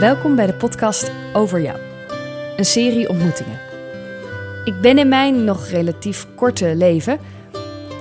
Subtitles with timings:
[0.00, 1.78] Welkom bij de podcast Over jou,
[2.56, 3.58] een serie ontmoetingen.
[4.64, 7.18] Ik ben in mijn nog relatief korte leven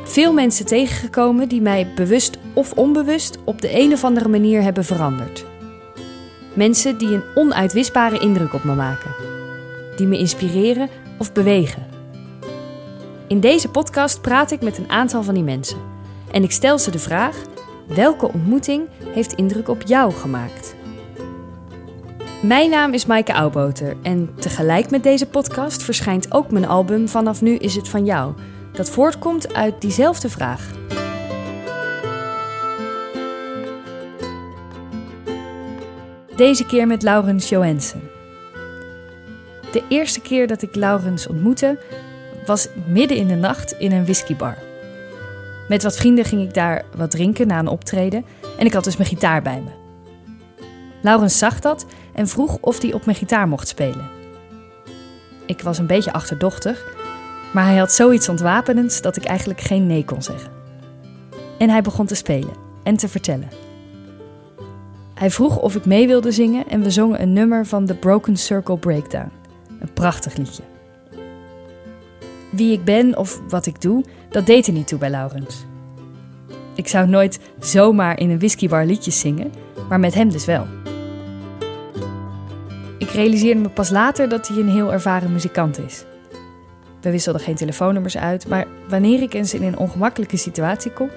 [0.03, 4.83] veel mensen tegengekomen die mij bewust of onbewust op de een of andere manier hebben
[4.83, 5.45] veranderd.
[6.53, 9.15] Mensen die een onuitwisbare indruk op me maken,
[9.95, 10.89] die me inspireren
[11.19, 11.87] of bewegen.
[13.27, 15.79] In deze podcast praat ik met een aantal van die mensen
[16.31, 17.35] en ik stel ze de vraag:
[17.87, 20.74] welke ontmoeting heeft indruk op jou gemaakt?
[22.45, 27.41] Mijn naam is Maaike Auwboter en tegelijk met deze podcast verschijnt ook mijn album Vanaf
[27.41, 28.33] nu is het van jou,
[28.71, 30.71] dat voortkomt uit diezelfde vraag.
[36.35, 38.01] Deze keer met Laurens Johansen.
[39.71, 41.79] De eerste keer dat ik Laurens ontmoette
[42.45, 44.57] was midden in de nacht in een whiskybar.
[45.67, 48.25] Met wat vrienden ging ik daar wat drinken na een optreden
[48.57, 49.83] en ik had dus mijn gitaar bij me.
[51.01, 51.85] Laurens zag dat
[52.15, 54.09] en vroeg of hij op mijn gitaar mocht spelen.
[55.45, 56.95] Ik was een beetje achterdochtig,
[57.53, 60.51] maar hij had zoiets ontwapenends dat ik eigenlijk geen nee kon zeggen.
[61.57, 63.49] En hij begon te spelen en te vertellen.
[65.13, 68.37] Hij vroeg of ik mee wilde zingen en we zongen een nummer van The Broken
[68.37, 69.31] Circle Breakdown.
[69.79, 70.63] Een prachtig liedje.
[72.49, 75.65] Wie ik ben of wat ik doe, dat deed er niet toe bij Laurens.
[76.75, 79.51] Ik zou nooit zomaar in een whiskybar liedjes zingen,
[79.89, 80.65] maar met hem dus wel.
[82.97, 86.03] Ik realiseerde me pas later dat hij een heel ervaren muzikant is.
[87.01, 91.09] We wisselden geen telefoonnummers uit, maar wanneer ik eens in een ongemakkelijke situatie kom,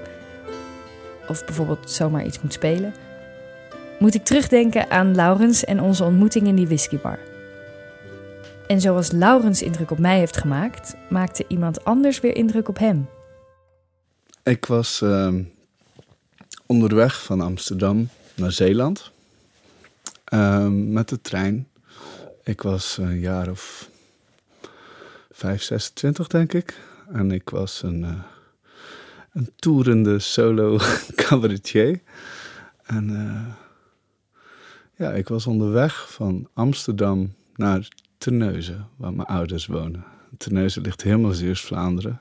[1.28, 2.94] of bijvoorbeeld zomaar iets moet spelen,
[3.98, 7.18] moet ik terugdenken aan Laurens en onze ontmoeting in die whiskybar.
[8.66, 13.08] En zoals Laurens indruk op mij heeft gemaakt, maakte iemand anders weer indruk op hem.
[14.42, 15.34] Ik was uh,
[16.66, 19.12] onderweg van Amsterdam naar Zeeland
[20.34, 21.68] uh, met de trein.
[22.42, 23.90] Ik was een jaar of
[25.30, 26.80] 5, 26 denk ik.
[27.12, 28.22] En ik was een, uh,
[29.32, 30.78] een toerende solo
[31.26, 32.00] cabaretier.
[32.82, 33.54] En uh,
[34.96, 37.88] ja, ik was onderweg van Amsterdam naar
[38.18, 40.04] Terneuzen, waar mijn ouders wonen.
[40.36, 42.20] Terneuzen ligt helemaal Zeeuws-Vlaanderen.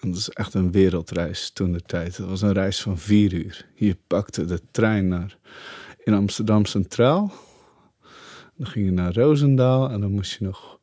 [0.00, 2.16] En dat is echt een wereldreis toen de tijd.
[2.16, 3.66] Het was een reis van vier uur.
[3.74, 5.36] Je pakte de trein naar
[6.04, 7.32] in Amsterdam Centraal.
[8.56, 10.78] Dan ging je naar Roosendaal en dan moest je nog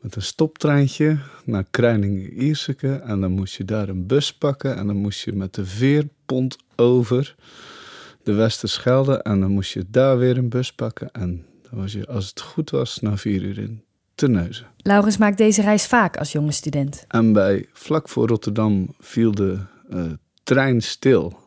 [0.00, 2.92] met een stoptreintje naar Kruiningen-Ierseke.
[2.92, 6.56] En dan moest je daar een bus pakken en dan moest je met de veerpont
[6.76, 7.34] over
[8.22, 9.22] de Westerschelde.
[9.22, 11.10] En dan moest je daar weer een bus pakken.
[11.12, 13.82] En dan was je, als het goed was, na vier uur in
[14.14, 14.66] Terneuzen.
[14.76, 17.04] Laurens maakt deze reis vaak als jonge student.
[17.08, 19.58] En bij vlak voor Rotterdam viel de
[19.90, 20.04] uh,
[20.42, 21.38] trein stil.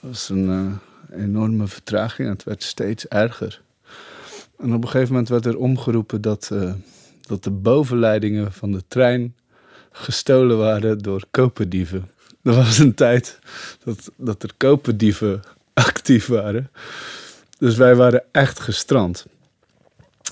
[0.00, 0.72] Dat was een uh,
[1.12, 3.60] enorme vertraging en het werd steeds erger.
[4.58, 6.72] En op een gegeven moment werd er omgeroepen dat, uh,
[7.20, 9.34] dat de bovenleidingen van de trein
[9.92, 12.10] gestolen waren door koperdieven.
[12.42, 13.38] Er was een tijd
[13.84, 15.42] dat, dat er koperdieven
[15.74, 16.70] actief waren.
[17.58, 19.26] Dus wij waren echt gestrand.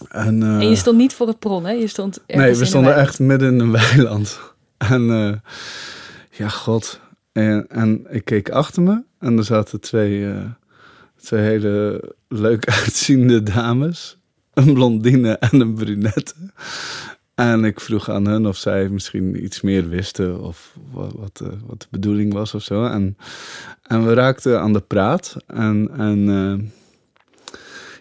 [0.09, 1.73] En, uh, en, je stond niet voor het pron, hè?
[1.73, 4.39] Je stond nee, we stonden echt midden in een weiland.
[4.77, 5.33] En uh,
[6.31, 7.01] ja, god.
[7.33, 10.45] En, en, ik keek achter me en er zaten twee, uh,
[11.21, 14.19] twee hele leuk uitziende dames.
[14.55, 16.35] Een blondine en een brunette.
[17.37, 21.51] En ik vroeg aan hen of zij misschien iets meer wisten of wat, wat, de,
[21.67, 22.85] wat de bedoeling was of zo.
[22.85, 23.17] En,
[23.83, 25.37] en we raakten aan de praat.
[25.47, 26.69] En, en, uh,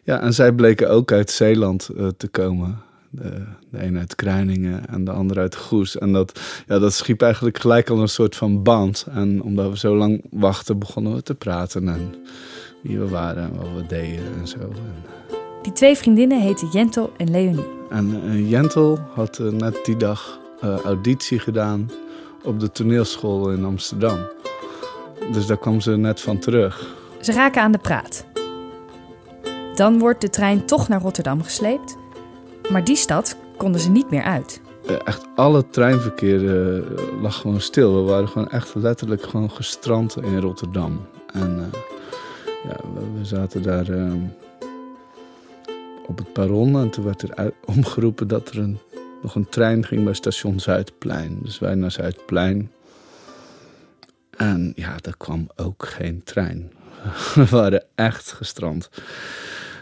[0.03, 2.79] ja, en zij bleken ook uit Zeeland uh, te komen.
[3.09, 5.97] De, de een uit Kruiningen en de ander uit Goes.
[5.97, 9.05] En dat, ja, dat schiep eigenlijk gelijk al een soort van band.
[9.11, 11.89] En omdat we zo lang wachten, begonnen we te praten.
[11.89, 12.15] En
[12.87, 14.57] wie we waren en wat we deden en zo.
[14.59, 15.03] En,
[15.61, 17.65] die twee vriendinnen heten Jentel en Leonie.
[17.89, 21.91] En uh, Jentel had uh, net die dag uh, auditie gedaan
[22.43, 24.17] op de toneelschool in Amsterdam.
[25.31, 26.95] Dus daar kwam ze net van terug.
[27.21, 28.25] Ze raken aan de praat.
[29.75, 31.97] Dan wordt de trein toch naar Rotterdam gesleept.
[32.71, 34.61] Maar die stad konden ze niet meer uit.
[35.05, 36.39] Echt alle treinverkeer
[37.21, 37.95] lag gewoon stil.
[37.95, 41.01] We waren gewoon echt letterlijk gewoon gestrand in Rotterdam.
[41.33, 41.71] En
[42.67, 42.77] ja,
[43.15, 43.87] we, zaten daar
[46.07, 46.75] op het perron.
[46.75, 48.77] En toen werd er omgeroepen dat er een,
[49.21, 51.39] nog een trein ging bij station Zuidplein.
[51.41, 52.71] Dus wij naar Zuidplein.
[54.37, 56.71] En ja, er kwam ook geen trein.
[57.35, 58.89] We waren echt gestrand.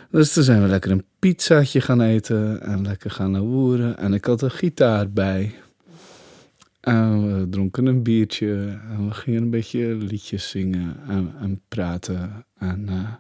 [0.10, 3.98] Dus toen zijn we lekker een pizzaatje gaan eten en lekker gaan woeren.
[3.98, 5.56] En ik had een gitaar bij.
[6.84, 12.46] En we dronken een biertje en we gingen een beetje liedjes zingen en, en praten.
[12.58, 13.14] En uh,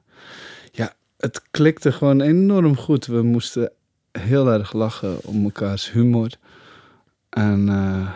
[0.71, 3.05] ja, het klikte gewoon enorm goed.
[3.05, 3.71] We moesten
[4.11, 6.29] heel erg lachen om mekaars humor.
[7.29, 8.13] En uh,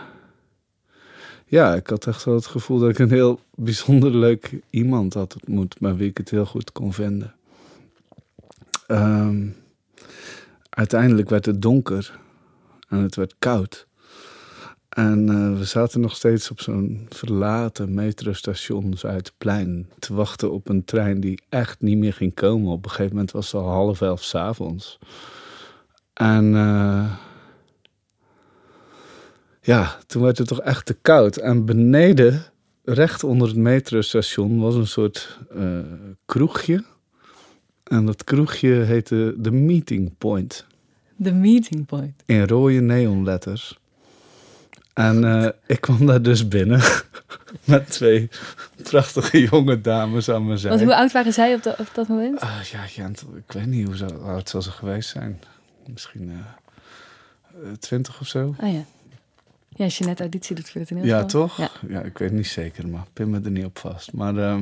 [1.46, 5.34] ja, ik had echt wel het gevoel dat ik een heel bijzonder leuk iemand had
[5.34, 7.34] ontmoet, met wie ik het heel goed kon vinden.
[8.86, 9.56] Um,
[10.70, 12.18] uiteindelijk werd het donker
[12.88, 13.87] en het werd koud.
[14.98, 20.84] En uh, we zaten nog steeds op zo'n verlaten metrostation Zuidplein te wachten op een
[20.84, 22.72] trein die echt niet meer ging komen.
[22.72, 24.98] Op een gegeven moment was het al half elf s'avonds.
[26.12, 27.12] En uh,
[29.60, 31.36] ja, toen werd het toch echt te koud.
[31.36, 32.42] En beneden,
[32.84, 35.78] recht onder het metrostation, was een soort uh,
[36.24, 36.84] kroegje.
[37.84, 40.66] En dat kroegje heette The Meeting Point.
[41.22, 42.22] The Meeting Point.
[42.26, 43.78] In rode neonletters.
[44.98, 46.80] En uh, ik kwam daar dus binnen
[47.64, 48.28] met twee
[48.82, 50.70] prachtige jonge dames aan mijn zij.
[50.70, 52.42] Want hoe oud waren zij op, de, op dat moment?
[52.42, 53.04] Uh, ja,
[53.36, 55.40] ik weet niet hoe oud ze geweest zijn.
[55.86, 58.54] Misschien uh, twintig of zo.
[58.60, 58.84] Oh ja.
[59.68, 61.04] Ja, als je net auditie doet voor het toneel.
[61.04, 61.56] Ja, toch?
[61.56, 61.70] Ja.
[61.88, 62.00] ja.
[62.00, 64.12] ik weet niet zeker, maar pin me er niet op vast.
[64.12, 64.58] Maar uh,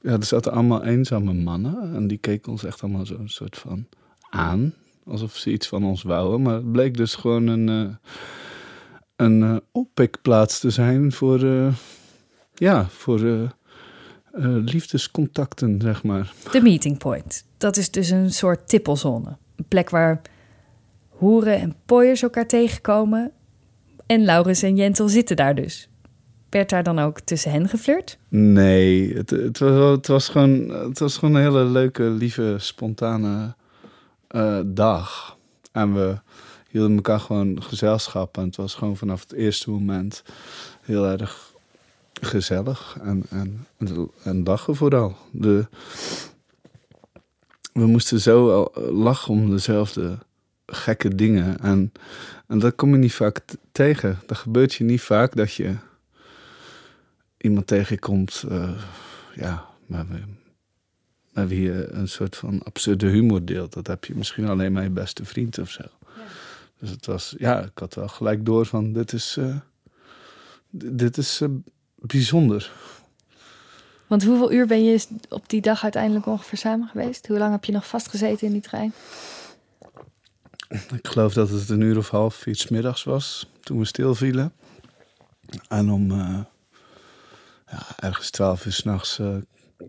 [0.00, 1.94] ja, er zaten allemaal eenzame mannen.
[1.94, 3.86] En die keken ons echt allemaal zo'n soort van
[4.30, 4.74] aan.
[5.06, 6.42] Alsof ze iets van ons wouden.
[6.42, 7.94] Maar het bleek dus gewoon een, uh,
[9.20, 11.72] een uh, oppikplaats te zijn voor, uh,
[12.54, 13.50] ja, voor
[14.64, 16.32] liefdescontacten, zeg maar.
[16.52, 17.44] De meeting point.
[17.58, 19.36] Dat is dus een soort tippelzone.
[19.56, 20.20] Een plek waar
[21.08, 23.32] hoeren en pooiers elkaar tegenkomen
[24.06, 25.88] en Laurens en Jentel zitten daar dus.
[26.50, 28.18] Werd daar dan ook tussen hen geflirt?
[28.28, 33.54] Nee, het, het, was, het, was, gewoon, het was gewoon een hele leuke, lieve, spontane
[34.30, 35.36] uh, dag.
[35.72, 36.18] En we
[36.70, 38.36] hielden elkaar gewoon gezelschap.
[38.36, 40.22] En het was gewoon vanaf het eerste moment
[40.80, 41.52] heel erg
[42.20, 42.98] gezellig.
[43.02, 43.66] En, en,
[44.22, 45.16] en lachen vooral.
[45.32, 45.66] De,
[47.72, 50.18] we moesten zo lachen om dezelfde
[50.66, 51.58] gekke dingen.
[51.60, 51.92] En,
[52.46, 53.40] en dat kom je niet vaak
[53.72, 54.18] tegen.
[54.26, 55.74] Dat gebeurt je niet vaak dat je
[57.36, 58.70] iemand tegenkomt, uh,
[59.34, 60.06] ja, maar
[61.32, 63.72] met wie je een soort van absurde humor deelt.
[63.72, 65.84] Dat heb je misschien alleen met je beste vriend of zo.
[66.16, 66.22] Ja.
[66.80, 69.56] Dus het was, ja, ik had wel gelijk door van, dit is, uh,
[70.70, 71.48] dit is uh,
[71.94, 72.72] bijzonder.
[74.06, 77.26] Want hoeveel uur ben je op die dag uiteindelijk ongeveer samen geweest?
[77.26, 78.92] Hoe lang heb je nog vastgezeten in die trein?
[80.68, 84.52] Ik geloof dat het een uur of half iets middags was toen we stilvielen.
[85.68, 86.38] En om uh,
[87.66, 89.20] ja, ergens twaalf uur s'nachts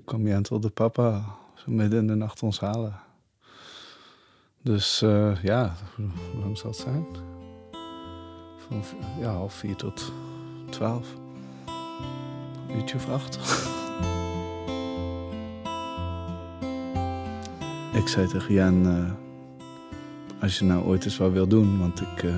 [0.06, 3.00] kwam Jentel de papa zo midden in de nacht ons halen.
[4.64, 7.06] Dus uh, ja, hoe lang zal het zijn?
[8.68, 8.84] Van
[9.20, 10.12] ja, half vier tot
[10.70, 11.08] twaalf.
[12.70, 13.36] Een uurtje of acht.
[18.02, 19.16] Ik zei tegen Jan
[20.42, 21.80] als je nou ooit eens wat wil doen.
[21.80, 22.36] Want ik, uh,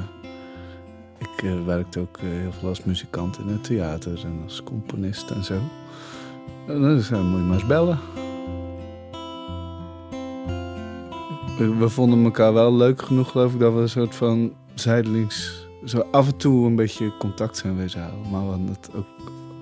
[1.18, 5.60] ik werkte ook heel veel als muzikant in het theater en als componist en zo.
[6.68, 8.00] Dan moet je maar eens bellen.
[11.58, 16.06] We, vonden elkaar wel leuk genoeg, geloof ik, dat we een soort van zijdelings zo
[16.12, 18.30] af en toe een beetje contact zijn wezen houden.
[18.32, 19.06] Maar we, het ook,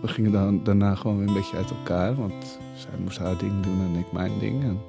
[0.02, 2.16] we gingen dan, daarna gewoon weer een beetje uit elkaar.
[2.16, 4.64] Want zij moest haar ding doen en ik mijn ding.
[4.64, 4.80] En,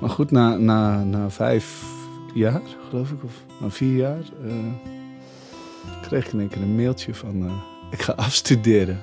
[0.00, 1.84] maar goed, na, na, na vijf
[2.34, 4.54] jaar, geloof ik, of na vier jaar, uh,
[6.02, 7.52] kreeg ik in één keer een mailtje van uh,
[7.90, 9.00] ik ga afstuderen.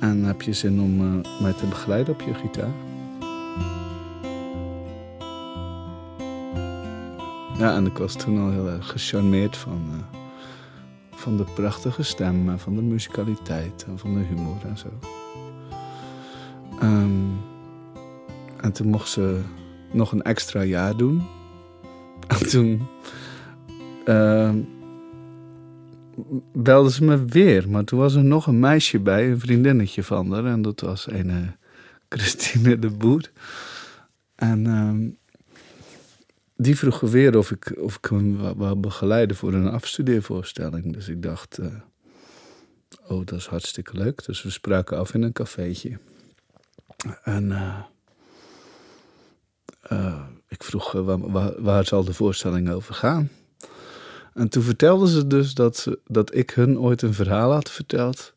[0.00, 2.89] En heb je zin om uh, mij te begeleiden op je gitaar?
[7.60, 10.04] Ja, en ik was toen al heel erg gecharmeerd van,
[11.10, 14.88] van de prachtige stem en van de musicaliteit en van de humor en zo.
[16.82, 17.40] Um,
[18.60, 19.40] en toen mocht ze
[19.92, 21.22] nog een extra jaar doen.
[22.28, 22.86] En toen
[24.04, 24.54] uh,
[26.52, 27.68] belde ze me weer.
[27.68, 30.44] Maar toen was er nog een meisje bij, een vriendinnetje van haar.
[30.44, 31.56] En dat was een
[32.08, 33.30] Christine de Boer.
[34.34, 35.12] En uh,
[36.62, 40.92] die vroeg weer of ik, of ik hem wou begeleiden voor een afstudeervoorstelling.
[40.92, 41.66] Dus ik dacht, uh,
[43.08, 44.24] oh, dat is hartstikke leuk.
[44.24, 45.98] Dus we spraken af in een cafeetje.
[47.22, 47.50] En
[49.90, 53.30] uh, ik vroeg waar, waar, waar, zal de voorstelling over gaan?
[54.34, 58.34] En toen vertelden ze dus dat, ze, dat ik hun ooit een verhaal had verteld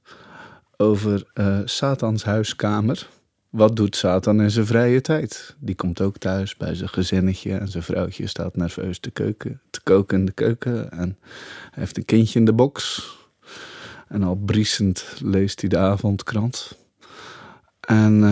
[0.78, 1.32] over
[1.66, 3.10] Satans huiskamer.
[3.54, 5.56] Wat doet Satan in zijn vrije tijd?
[5.60, 9.82] Die komt ook thuis bij zijn gezinnetje en zijn vrouwtje staat nerveus te, keuken, te
[9.84, 10.92] koken in de keuken.
[10.92, 11.18] En
[11.72, 13.08] heeft een kindje in de box.
[14.08, 16.78] En al briesend leest hij de avondkrant.
[17.80, 18.24] En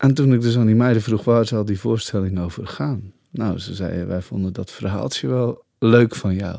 [0.00, 3.12] En toen ik dus aan die meiden vroeg waar zal die voorstelling over gaan.
[3.30, 6.58] Nou, ze zeiden, wij vonden dat verhaaltje wel leuk van jou.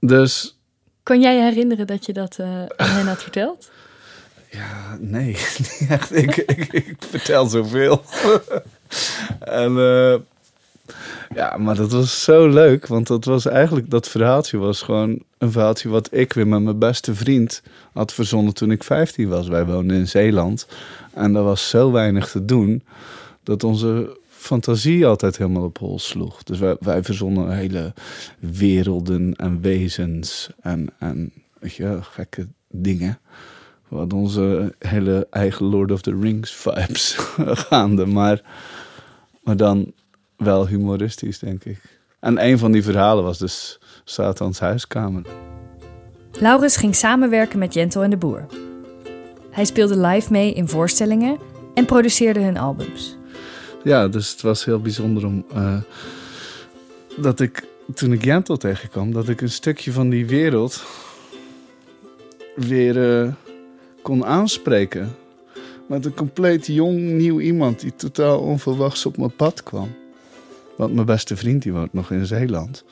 [0.00, 0.60] Dus...
[1.02, 3.70] Kan jij je herinneren dat je dat uh, aan hen had verteld?
[4.50, 5.34] Ja, nee,
[5.88, 6.16] echt.
[6.16, 8.02] Ik, ik, vertel zoveel.
[9.62, 10.14] en uh,
[11.34, 15.52] ja, maar dat was zo leuk, want dat was eigenlijk, dat verhaaltje was gewoon een
[15.52, 19.48] verhaaltje wat ik weer met mijn beste vriend had verzonnen toen ik 15 was.
[19.48, 20.66] Wij woonden in Zeeland
[21.14, 22.82] en er was zo weinig te doen
[23.42, 26.42] dat onze fantasie altijd helemaal op hol sloeg.
[26.42, 27.92] Dus wij, wij verzonnen hele
[28.38, 33.18] werelden en wezens en, en weet je, gekke dingen.
[33.90, 37.14] Hadden onze hele eigen Lord of the Rings vibes
[37.68, 38.42] gaande, maar,
[39.42, 39.92] maar dan
[40.36, 41.80] wel humoristisch, denk ik.
[42.20, 45.22] En een van die verhalen was dus Satans huiskamer.
[46.32, 48.46] Laurens ging samenwerken met Jentel en de Boer.
[49.50, 51.38] Hij speelde live mee in voorstellingen
[51.74, 53.16] en produceerde hun albums.
[53.84, 55.80] Ja, dus het was heel bijzonder om uh,
[57.16, 60.84] dat ik toen ik Jentel tegenkwam, dat ik een stukje van die wereld
[62.54, 63.32] weer uh,
[64.02, 65.14] kon aanspreken.
[65.88, 69.88] Met een compleet jong, nieuw iemand die totaal onverwachts op mijn pad kwam.
[70.76, 72.84] Want mijn beste vriend die woont nog in Zeeland.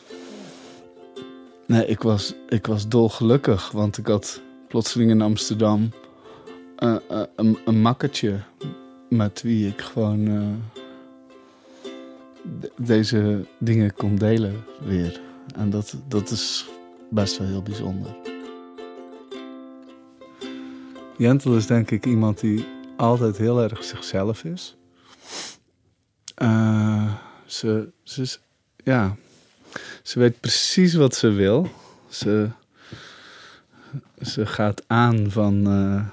[1.66, 5.90] Nee, ik was, ik was dolgelukkig, want ik had plotseling in Amsterdam
[6.78, 8.40] uh, uh, een, een makkertje
[9.08, 10.46] met wie ik gewoon uh,
[12.76, 15.20] deze dingen kon delen weer.
[15.54, 16.68] En dat, dat is
[17.10, 18.37] best wel heel bijzonder.
[21.18, 24.76] Jentel is denk ik iemand die altijd heel erg zichzelf is.
[26.42, 27.14] Uh,
[27.46, 28.38] ze, ze,
[28.84, 29.16] ja,
[30.02, 31.70] ze weet precies wat ze wil.
[32.08, 32.48] Ze,
[34.20, 36.06] ze gaat aan van uh,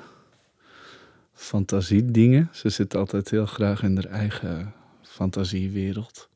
[1.34, 2.50] fantasiedingen.
[2.54, 6.30] Ze zit altijd heel graag in haar eigen fantasiewereld.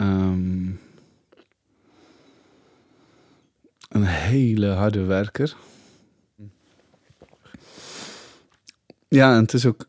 [0.00, 0.80] Um,
[3.88, 5.56] een hele harde werker.
[9.08, 9.88] Ja, en het is ook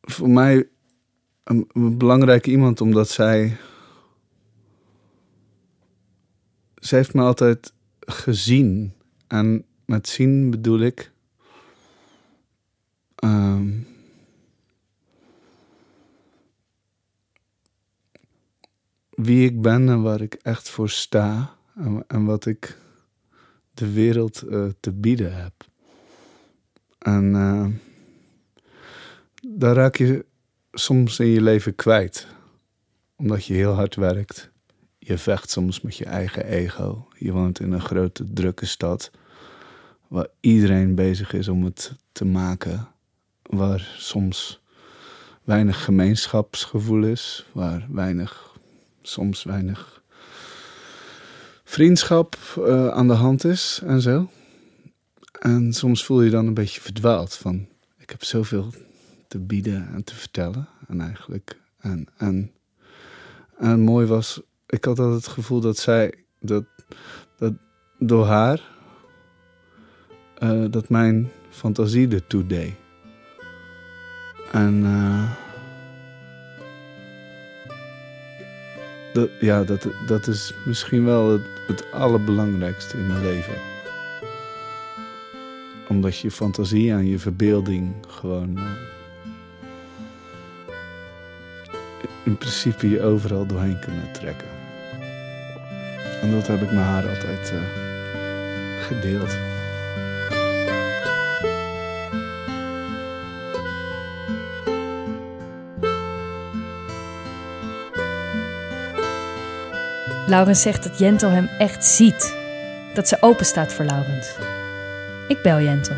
[0.00, 0.68] voor mij
[1.44, 1.68] een,
[1.98, 3.56] belangrijke iemand omdat zij.
[6.74, 8.92] Ze heeft me altijd gezien.
[9.26, 11.12] En met zien bedoel ik.
[13.24, 13.86] Um,
[19.10, 21.56] wie ik ben en waar ik echt voor sta.
[21.74, 22.78] En, en wat ik
[23.74, 25.67] de wereld uh, te bieden heb.
[27.08, 27.66] En uh,
[29.58, 30.24] daar raak je
[30.72, 32.26] soms in je leven kwijt.
[33.16, 34.50] Omdat je heel hard werkt.
[34.98, 37.08] Je vecht soms met je eigen ego.
[37.14, 39.10] Je woont in een grote, drukke stad.
[40.08, 42.88] Waar iedereen bezig is om het te maken.
[43.42, 44.62] Waar soms
[45.44, 47.46] weinig gemeenschapsgevoel is.
[47.52, 48.58] Waar weinig,
[49.02, 50.02] soms weinig
[51.64, 54.28] vriendschap uh, aan de hand is en zo.
[55.38, 57.66] En soms voel je dan een beetje verdwaald van...
[57.98, 58.72] ik heb zoveel
[59.28, 60.68] te bieden en te vertellen.
[60.88, 61.60] En eigenlijk.
[61.78, 62.50] En, en,
[63.58, 66.64] en mooi was, ik had altijd het gevoel dat zij, dat,
[67.36, 67.52] dat
[67.98, 68.62] door haar,
[70.42, 72.74] uh, dat mijn fantasie ertoe deed.
[74.52, 75.30] En uh,
[79.12, 83.77] dat, ja, dat, dat is misschien wel het, het allerbelangrijkste in mijn leven
[85.88, 88.64] omdat je fantasie en je verbeelding gewoon uh,
[92.24, 94.48] in principe je overal doorheen kunnen trekken.
[96.22, 97.60] En dat heb ik met haar altijd uh,
[98.82, 99.36] gedeeld.
[110.28, 112.36] Laurens zegt dat Jentel hem echt ziet.
[112.94, 114.57] Dat ze open staat voor Laurens.
[115.28, 115.96] Ik bel Jentel.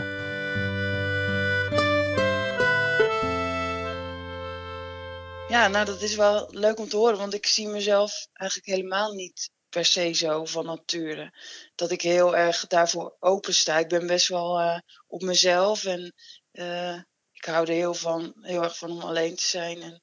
[5.49, 9.13] Ja, nou dat is wel leuk om te horen, want ik zie mezelf eigenlijk helemaal
[9.13, 11.35] niet per se zo van nature.
[11.75, 13.79] Dat ik heel erg daarvoor open sta.
[13.79, 16.15] Ik ben best wel uh, op mezelf en
[16.53, 16.95] uh,
[17.33, 19.83] ik hou er heel, van, heel erg van om alleen te zijn.
[19.83, 20.03] En,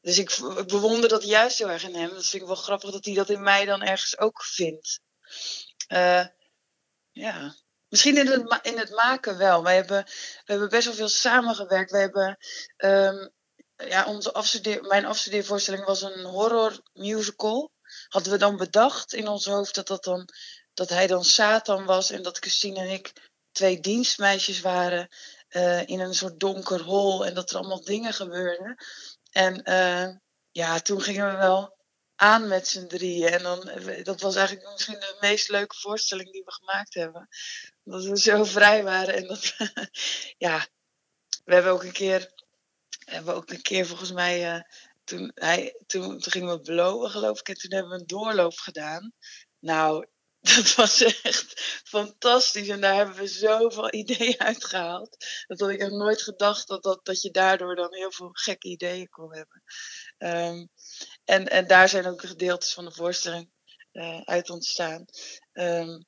[0.00, 2.08] dus ik, bewonder dat juist heel erg in hem.
[2.08, 5.00] Dat vind ik wel grappig dat hij dat in mij dan ergens ook vindt.
[5.88, 6.26] Uh,
[7.10, 7.54] ja,
[7.88, 9.62] Misschien in het, in het maken wel.
[9.62, 11.90] We hebben, we hebben best wel veel samengewerkt.
[11.90, 12.38] We hebben
[12.76, 13.32] um,
[13.76, 17.72] ja, onze afstudeer, mijn afstudeervoorstelling was een horror musical.
[18.08, 20.28] Hadden we dan bedacht in ons hoofd dat, dat, dan,
[20.74, 23.12] dat hij dan Satan was en dat Christine en ik
[23.52, 25.08] twee dienstmeisjes waren.
[25.48, 28.76] eh, in een soort donker hol en dat er allemaal dingen gebeurden.
[29.30, 30.08] En eh,
[30.50, 31.76] ja, toen gingen we wel
[32.14, 33.28] aan met z'n drieën.
[33.28, 33.70] En dan,
[34.02, 37.28] dat was eigenlijk misschien de meest leuke voorstelling die we gemaakt hebben.
[37.88, 39.14] Dat we zo vrij waren.
[39.14, 39.54] En dat,
[40.46, 40.66] ja,
[41.44, 42.32] we hebben ook een keer,
[43.04, 44.62] hebben ook een keer volgens mij, uh,
[45.04, 47.48] toen, hij, toen, toen gingen we blowen geloof ik.
[47.48, 49.12] En toen hebben we een doorloop gedaan.
[49.58, 50.06] Nou,
[50.54, 52.68] dat was echt fantastisch.
[52.68, 55.16] En daar hebben we zoveel ideeën uitgehaald.
[55.46, 58.68] Dat had ik nog nooit gedacht dat, dat, dat je daardoor dan heel veel gekke
[58.68, 59.62] ideeën kon hebben.
[60.18, 60.68] Um,
[61.24, 63.50] en, en daar zijn ook gedeeltes van de voorstelling
[63.92, 65.04] uh, uit ontstaan.
[65.52, 66.06] Um,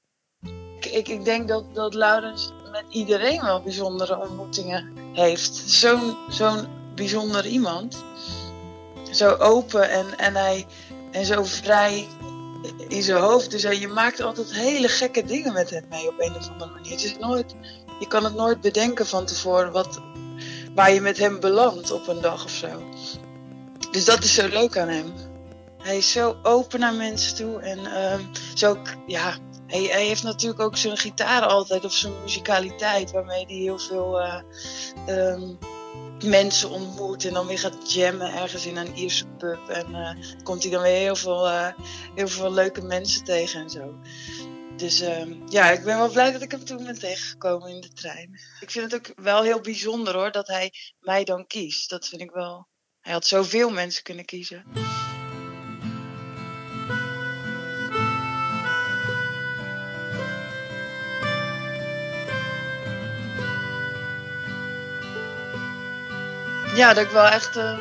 [0.92, 5.54] ik, ik, denk dat, dat Laurens met iedereen wel bijzondere ontmoetingen heeft.
[5.54, 8.04] Zo'n zo'n bijzonder iemand.
[9.10, 10.66] Zo open en, en, hij,
[11.10, 12.08] en zo vrij
[12.88, 13.50] in zijn hoofd.
[13.50, 17.00] Dus je maakt altijd hele gekke dingen met hem mee op een of andere manier.
[17.00, 17.54] Het nooit,
[17.98, 20.00] je kan het nooit bedenken van tevoren wat,
[20.74, 22.82] waar je met hem belandt op een dag of zo.
[23.90, 25.12] Dus dat is zo leuk aan hem.
[25.78, 27.60] Hij is zo open naar mensen toe.
[27.60, 28.14] En uh,
[28.54, 29.36] zo, ja,
[29.70, 34.20] hij, hij, heeft natuurlijk ook zijn gitaar altijd, of zijn muzikaliteit, waarmee hij heel veel
[34.20, 34.40] uh,
[35.08, 35.58] um,
[36.24, 37.24] mensen ontmoet.
[37.24, 39.68] En dan weer gaat jammen ergens in een Ierse pub.
[39.68, 40.10] En uh,
[40.42, 41.68] komt hij dan weer heel veel, uh,
[42.14, 43.94] heel veel leuke mensen tegen en zo.
[44.76, 47.92] Dus uh, ja, ik ben wel blij dat ik hem toen ben tegengekomen in de
[47.92, 48.40] trein.
[48.60, 51.90] Ik vind het ook wel heel bijzonder hoor, dat hij mij dan kiest.
[51.90, 52.68] Dat vind ik wel.
[53.00, 54.64] Hij had zoveel mensen kunnen kiezen.
[66.80, 67.78] Ja, dat ik wel echt uh,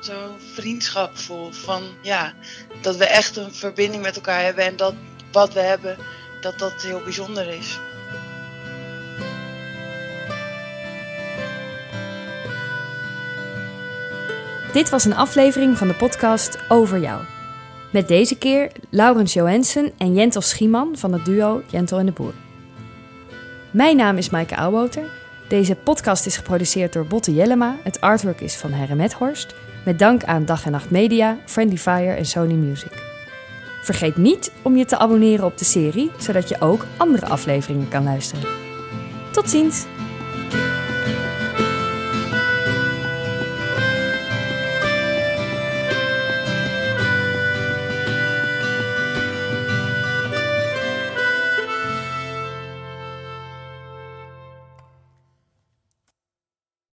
[0.00, 1.52] zo'n vriendschap voel.
[1.52, 2.32] Van ja,
[2.80, 4.94] dat we echt een verbinding met elkaar hebben en dat
[5.32, 5.96] wat we hebben,
[6.40, 7.78] dat dat heel bijzonder is.
[14.72, 17.22] Dit was een aflevering van de podcast Over Jou.
[17.90, 22.34] Met deze keer Laurens Johansen en Jentel Schieman van het duo Jentel en de Boer.
[23.70, 25.21] Mijn naam is Maaike Auwboter.
[25.52, 27.76] Deze podcast is geproduceerd door Botte Jellema.
[27.82, 29.54] Het artwork is van Herre Methorst.
[29.84, 32.92] Met dank aan Dag en Nacht Media, Friendly Fire en Sony Music.
[33.82, 38.04] Vergeet niet om je te abonneren op de serie, zodat je ook andere afleveringen kan
[38.04, 38.48] luisteren.
[39.32, 39.86] Tot ziens!